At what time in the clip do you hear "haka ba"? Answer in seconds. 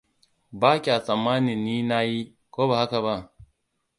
2.79-3.15